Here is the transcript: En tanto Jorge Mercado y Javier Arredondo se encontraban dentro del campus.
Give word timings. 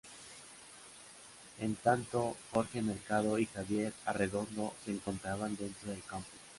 En 1.59 1.75
tanto 1.75 2.35
Jorge 2.51 2.81
Mercado 2.81 3.37
y 3.37 3.45
Javier 3.45 3.93
Arredondo 4.07 4.73
se 4.83 4.89
encontraban 4.93 5.55
dentro 5.55 5.91
del 5.91 6.01
campus. 6.01 6.39